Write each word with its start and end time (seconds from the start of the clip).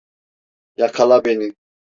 Yakala 0.75 1.23
beni! 1.25 1.53